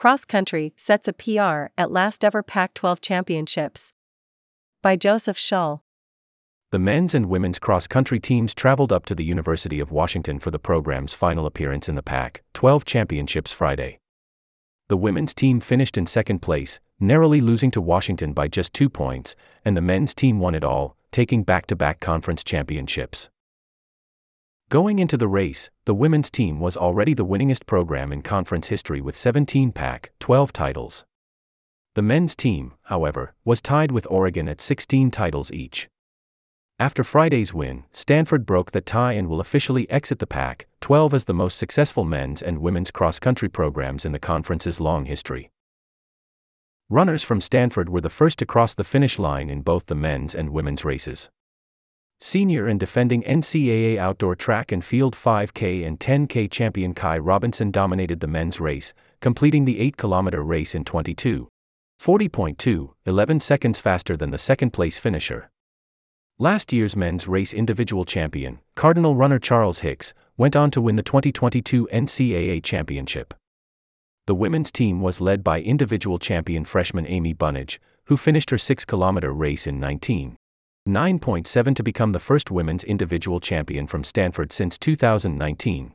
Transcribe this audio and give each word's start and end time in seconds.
Cross 0.00 0.24
Country 0.24 0.72
sets 0.78 1.08
a 1.08 1.12
PR 1.12 1.66
at 1.76 1.90
last 1.90 2.24
ever 2.24 2.42
Pac 2.42 2.72
12 2.72 3.02
championships. 3.02 3.92
By 4.80 4.96
Joseph 4.96 5.36
Schull. 5.36 5.82
The 6.70 6.78
men's 6.78 7.14
and 7.14 7.26
women's 7.26 7.58
cross 7.58 7.86
country 7.86 8.18
teams 8.18 8.54
traveled 8.54 8.94
up 8.94 9.04
to 9.04 9.14
the 9.14 9.26
University 9.26 9.78
of 9.78 9.92
Washington 9.92 10.38
for 10.38 10.50
the 10.50 10.58
program's 10.58 11.12
final 11.12 11.44
appearance 11.44 11.86
in 11.86 11.96
the 11.96 12.02
Pac 12.02 12.42
12 12.54 12.86
championships 12.86 13.52
Friday. 13.52 13.98
The 14.88 14.96
women's 14.96 15.34
team 15.34 15.60
finished 15.60 15.98
in 15.98 16.06
second 16.06 16.38
place, 16.40 16.80
narrowly 16.98 17.42
losing 17.42 17.70
to 17.72 17.82
Washington 17.82 18.32
by 18.32 18.48
just 18.48 18.72
two 18.72 18.88
points, 18.88 19.36
and 19.66 19.76
the 19.76 19.82
men's 19.82 20.14
team 20.14 20.38
won 20.38 20.54
it 20.54 20.64
all, 20.64 20.96
taking 21.10 21.42
back 21.42 21.66
to 21.66 21.76
back 21.76 22.00
conference 22.00 22.42
championships. 22.42 23.28
Going 24.70 25.00
into 25.00 25.16
the 25.16 25.26
race, 25.26 25.68
the 25.84 25.94
women's 25.94 26.30
team 26.30 26.60
was 26.60 26.76
already 26.76 27.12
the 27.12 27.26
winningest 27.26 27.66
program 27.66 28.12
in 28.12 28.22
conference 28.22 28.68
history 28.68 29.00
with 29.00 29.16
17 29.16 29.72
Pac 29.72 30.12
12 30.20 30.52
titles. 30.52 31.04
The 31.96 32.02
men's 32.02 32.36
team, 32.36 32.74
however, 32.82 33.34
was 33.44 33.60
tied 33.60 33.90
with 33.90 34.06
Oregon 34.08 34.48
at 34.48 34.60
16 34.60 35.10
titles 35.10 35.50
each. 35.50 35.88
After 36.78 37.02
Friday's 37.02 37.52
win, 37.52 37.82
Stanford 37.90 38.46
broke 38.46 38.70
the 38.70 38.80
tie 38.80 39.14
and 39.14 39.26
will 39.26 39.40
officially 39.40 39.90
exit 39.90 40.20
the 40.20 40.26
Pac 40.28 40.68
12 40.80 41.14
as 41.14 41.24
the 41.24 41.34
most 41.34 41.58
successful 41.58 42.04
men's 42.04 42.40
and 42.40 42.58
women's 42.58 42.92
cross 42.92 43.18
country 43.18 43.48
programs 43.48 44.04
in 44.04 44.12
the 44.12 44.20
conference's 44.20 44.78
long 44.78 45.06
history. 45.06 45.50
Runners 46.88 47.24
from 47.24 47.40
Stanford 47.40 47.88
were 47.88 48.00
the 48.00 48.08
first 48.08 48.38
to 48.38 48.46
cross 48.46 48.74
the 48.74 48.84
finish 48.84 49.18
line 49.18 49.50
in 49.50 49.62
both 49.62 49.86
the 49.86 49.96
men's 49.96 50.32
and 50.32 50.50
women's 50.50 50.84
races. 50.84 51.28
Senior 52.22 52.66
and 52.68 52.78
defending 52.78 53.22
NCAA 53.22 53.96
outdoor 53.96 54.36
track 54.36 54.72
and 54.72 54.84
field 54.84 55.16
5K 55.16 55.86
and 55.86 55.98
10K 55.98 56.50
champion 56.50 56.92
Ky 56.92 57.18
Robinson 57.18 57.70
dominated 57.70 58.20
the 58.20 58.26
men's 58.26 58.60
race, 58.60 58.92
completing 59.20 59.64
the 59.64 59.80
8 59.80 59.96
kilometer 59.96 60.42
race 60.42 60.74
in 60.74 60.84
22. 60.84 61.48
40.2, 61.98 62.90
11 63.06 63.40
seconds 63.40 63.78
faster 63.80 64.18
than 64.18 64.32
the 64.32 64.38
second 64.38 64.74
place 64.74 64.98
finisher. 64.98 65.50
Last 66.38 66.74
year's 66.74 66.94
men's 66.94 67.26
race 67.26 67.54
individual 67.54 68.04
champion, 68.04 68.58
Cardinal 68.74 69.16
runner 69.16 69.38
Charles 69.38 69.78
Hicks, 69.78 70.12
went 70.36 70.54
on 70.54 70.70
to 70.72 70.80
win 70.82 70.96
the 70.96 71.02
2022 71.02 71.88
NCAA 71.90 72.62
championship. 72.62 73.32
The 74.26 74.34
women's 74.34 74.70
team 74.70 75.00
was 75.00 75.22
led 75.22 75.42
by 75.42 75.62
individual 75.62 76.18
champion 76.18 76.66
freshman 76.66 77.06
Amy 77.06 77.32
Bunnage, 77.32 77.80
who 78.04 78.18
finished 78.18 78.50
her 78.50 78.58
6 78.58 78.84
kilometer 78.84 79.32
race 79.32 79.66
in 79.66 79.80
19. 79.80 80.36
9.7 80.90 81.74
to 81.76 81.82
become 81.82 82.12
the 82.12 82.20
first 82.20 82.50
women's 82.50 82.84
individual 82.84 83.40
champion 83.40 83.86
from 83.86 84.04
Stanford 84.04 84.52
since 84.52 84.76
2019. 84.78 85.94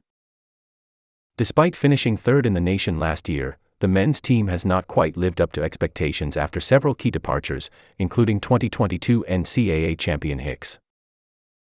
Despite 1.38 1.76
finishing 1.76 2.16
third 2.16 2.46
in 2.46 2.54
the 2.54 2.62
nation 2.62 2.98
last 2.98 3.28
year, 3.28 3.58
the 3.80 3.88
men's 3.90 4.22
team 4.22 4.48
has 4.48 4.66
not 4.66 4.88
quite 4.88 5.18
lived 5.18 5.42
up 5.42 5.52
to 5.52 5.64
expectations 5.64 6.38
after 6.38 6.62
several 6.62 6.96
key 6.96 7.12
departures, 7.12 7.70
including 8.00 8.40
2022 8.40 9.26
NCAA 9.28 9.98
champion 9.98 10.40
Hicks. 10.40 10.80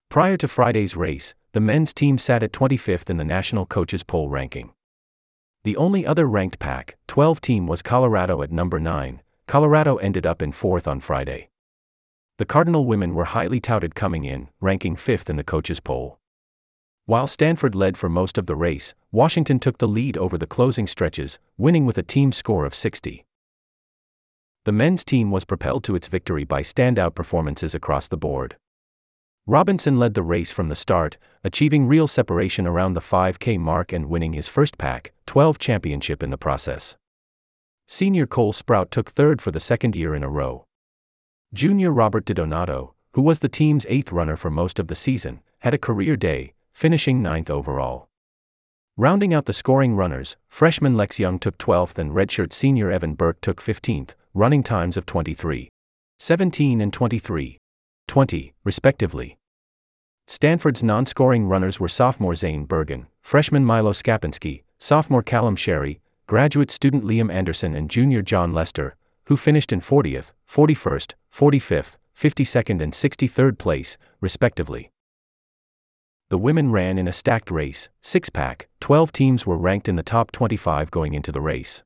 Prior 0.09 0.37
to 0.37 0.47
Friday's 0.47 0.95
race, 0.95 1.33
the 1.51 1.59
men's 1.59 1.93
team 1.93 2.17
sat 2.17 2.41
at 2.41 2.53
25th 2.53 3.09
in 3.09 3.17
the 3.17 3.25
national 3.25 3.65
coaches 3.65 4.03
poll 4.03 4.29
ranking. 4.29 4.71
The 5.65 5.75
only 5.75 6.05
other 6.05 6.25
ranked 6.25 6.59
Pac 6.59 6.95
12 7.07 7.41
team 7.41 7.67
was 7.67 7.81
Colorado 7.81 8.41
at 8.41 8.51
number 8.51 8.79
9. 8.79 9.21
Colorado 9.47 9.97
ended 9.97 10.25
up 10.25 10.41
in 10.41 10.51
fourth 10.51 10.87
on 10.87 10.99
Friday. 10.99 11.49
The 12.37 12.45
Cardinal 12.45 12.85
women 12.85 13.15
were 13.15 13.23
highly 13.23 13.61
touted 13.61 13.95
coming 13.95 14.25
in, 14.25 14.49
ranking 14.59 14.97
fifth 14.97 15.29
in 15.29 15.37
the 15.37 15.43
coaches 15.43 15.79
poll. 15.79 16.19
While 17.05 17.27
Stanford 17.27 17.75
led 17.75 17.95
for 17.95 18.09
most 18.09 18.37
of 18.37 18.45
the 18.45 18.57
race, 18.57 18.93
Washington 19.09 19.57
took 19.57 19.77
the 19.77 19.87
lead 19.87 20.17
over 20.17 20.37
the 20.37 20.45
closing 20.45 20.85
stretches, 20.85 21.39
winning 21.57 21.85
with 21.85 21.97
a 21.97 22.03
team 22.03 22.33
score 22.33 22.65
of 22.65 22.75
60. 22.75 23.25
The 24.65 24.71
men's 24.73 25.05
team 25.05 25.31
was 25.31 25.45
propelled 25.45 25.85
to 25.85 25.95
its 25.95 26.09
victory 26.09 26.43
by 26.43 26.61
standout 26.61 27.15
performances 27.15 27.73
across 27.73 28.09
the 28.09 28.17
board. 28.17 28.57
Robinson 29.47 29.97
led 29.97 30.15
the 30.15 30.23
race 30.23 30.51
from 30.51 30.67
the 30.67 30.75
start, 30.75 31.17
achieving 31.43 31.87
real 31.87 32.07
separation 32.07 32.67
around 32.67 32.95
the 32.95 32.99
5K 32.99 33.57
mark 33.59 33.93
and 33.93 34.07
winning 34.09 34.33
his 34.33 34.49
first 34.49 34.77
Pac 34.77 35.13
12 35.25 35.57
championship 35.57 36.21
in 36.21 36.31
the 36.31 36.37
process. 36.37 36.97
Senior 37.87 38.25
Cole 38.25 38.51
Sprout 38.51 38.91
took 38.91 39.11
third 39.11 39.41
for 39.41 39.51
the 39.51 39.59
second 39.61 39.95
year 39.95 40.13
in 40.15 40.23
a 40.23 40.29
row. 40.29 40.65
Junior 41.55 41.89
Robert 41.89 42.25
DiDonato, 42.25 42.91
who 43.13 43.21
was 43.21 43.39
the 43.39 43.47
team's 43.47 43.85
eighth 43.87 44.11
runner 44.11 44.35
for 44.35 44.51
most 44.51 44.77
of 44.77 44.87
the 44.87 44.93
season, 44.93 45.39
had 45.59 45.73
a 45.73 45.77
career 45.77 46.17
day, 46.17 46.53
finishing 46.73 47.21
ninth 47.21 47.49
overall. 47.49 48.09
Rounding 48.97 49.33
out 49.33 49.45
the 49.45 49.53
scoring 49.53 49.95
runners, 49.95 50.35
freshman 50.49 50.97
Lex 50.97 51.17
Young 51.17 51.39
took 51.39 51.57
12th 51.57 51.97
and 51.97 52.11
redshirt 52.11 52.51
senior 52.51 52.91
Evan 52.91 53.13
Burke 53.13 53.39
took 53.39 53.61
15th, 53.61 54.15
running 54.33 54.63
times 54.63 54.97
of 54.97 55.05
23, 55.05 55.69
17 56.17 56.81
and 56.81 56.91
23, 56.91 57.57
20, 58.05 58.53
respectively. 58.65 59.37
Stanford's 60.27 60.83
non 60.83 61.05
scoring 61.05 61.45
runners 61.45 61.79
were 61.79 61.87
sophomore 61.87 62.35
Zane 62.35 62.65
Bergen, 62.65 63.07
freshman 63.21 63.63
Milo 63.63 63.93
Skapinski, 63.93 64.63
sophomore 64.77 65.23
Callum 65.23 65.55
Sherry, 65.55 66.01
graduate 66.27 66.69
student 66.69 67.05
Liam 67.05 67.31
Anderson, 67.31 67.73
and 67.73 67.89
junior 67.89 68.21
John 68.21 68.51
Lester, 68.51 68.97
who 69.25 69.37
finished 69.37 69.71
in 69.71 69.81
40th, 69.81 70.31
41st, 70.49 71.13
45th, 71.33 71.97
52nd, 72.17 72.81
and 72.81 72.93
63rd 72.93 73.57
place, 73.57 73.97
respectively 74.21 74.91
the 76.29 76.39
women 76.39 76.71
ran 76.71 76.97
in 76.97 77.07
a 77.07 77.13
stacked 77.13 77.51
race, 77.51 77.89
six 78.01 78.29
Pac, 78.29 78.67
12 78.79 79.11
teams 79.11 79.45
were 79.45 79.57
ranked 79.57 79.87
in 79.87 79.95
the 79.95 80.03
top 80.03 80.31
25 80.31 80.89
going 80.89 81.13
into 81.13 81.31
the 81.31 81.41
race. 81.41 81.83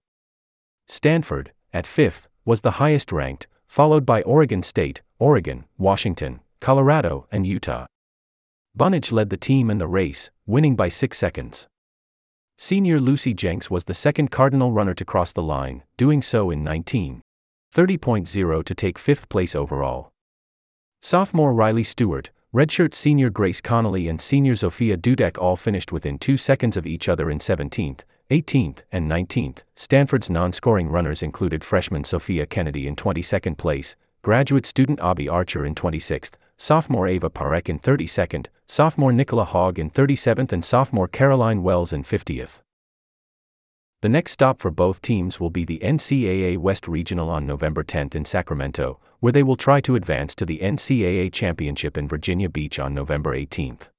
Stanford, 0.87 1.51
at 1.73 1.85
fifth, 1.85 2.29
was 2.45 2.61
the 2.61 2.79
highest 2.81 3.11
ranked, 3.11 3.47
followed 3.67 4.05
by 4.05 4.21
Oregon 4.21 4.63
State, 4.63 5.01
Oregon, 5.19 5.65
Washington, 5.77 6.39
Colorado, 6.61 7.27
and 7.31 7.45
Utah. 7.45 7.85
Bunnage 8.73 9.11
led 9.11 9.29
the 9.29 9.37
team 9.37 9.69
in 9.69 9.77
the 9.77 9.87
race, 9.87 10.29
winning 10.45 10.75
by 10.75 10.87
six 10.87 11.17
seconds. 11.17 11.67
Senior 12.57 12.99
Lucy 12.99 13.33
Jenks 13.33 13.69
was 13.69 13.83
the 13.83 13.93
second 13.93 14.31
Cardinal 14.31 14.71
runner 14.71 14.93
to 14.93 15.05
cross 15.05 15.33
the 15.33 15.43
line, 15.43 15.83
doing 15.97 16.21
so 16.21 16.49
in 16.49 16.63
19. 16.63 17.21
30.0 17.73 18.63
to 18.65 18.75
take 18.75 18.97
fifth 18.97 19.29
place 19.29 19.55
overall. 19.55 20.11
Sophomore 21.01 21.53
Riley 21.53 21.83
Stewart, 21.83 22.31
Redshirt 22.53 22.95
senior 22.95 23.29
Grace 23.29 23.61
Connolly 23.61 24.07
and 24.07 24.19
senior 24.19 24.53
Zofia 24.53 24.97
Dudek 24.97 25.37
all 25.37 25.55
finished 25.55 25.91
within 25.91 26.17
two 26.17 26.35
seconds 26.35 26.75
of 26.75 26.87
each 26.87 27.07
other 27.07 27.29
in 27.29 27.37
17th, 27.37 27.99
18th, 28.31 28.79
and 28.91 29.09
19th. 29.09 29.59
Stanford's 29.75 30.31
non 30.31 30.51
scoring 30.51 30.89
runners 30.89 31.21
included 31.21 31.63
freshman 31.63 32.03
Sophia 32.03 32.47
Kennedy 32.47 32.87
in 32.87 32.95
22nd 32.95 33.57
place, 33.57 33.95
graduate 34.23 34.65
student 34.65 34.99
Abby 34.99 35.29
Archer 35.29 35.63
in 35.63 35.75
26th, 35.75 36.31
sophomore 36.57 37.07
Ava 37.07 37.29
Parekh 37.29 37.69
in 37.69 37.79
32nd, 37.79 38.47
sophomore 38.65 39.13
Nicola 39.13 39.45
Hogg 39.45 39.77
in 39.77 39.91
37th, 39.91 40.51
and 40.51 40.65
sophomore 40.65 41.07
Caroline 41.07 41.61
Wells 41.61 41.93
in 41.93 42.03
50th. 42.03 42.61
The 44.01 44.07
next 44.07 44.31
stop 44.31 44.61
for 44.61 44.71
both 44.71 45.01
teams 45.01 45.41
will 45.41 45.49
be 45.49 45.65
the 45.65 45.79
NCAA 45.79 46.57
West 46.57 46.87
Regional 46.87 47.29
on 47.29 47.45
November 47.45 47.83
10th 47.83 48.15
in 48.15 48.23
Sacramento, 48.23 48.97
where 49.19 49.33
they 49.33 49.43
will 49.43 49.57
try 49.57 49.81
to 49.81 49.95
advance 49.95 50.33
to 50.35 50.45
the 50.45 50.59
NCAA 50.59 51.33
Championship 51.33 51.97
in 51.97 52.07
Virginia 52.07 52.47
Beach 52.47 52.79
on 52.79 52.93
November 52.93 53.35
18th. 53.35 53.89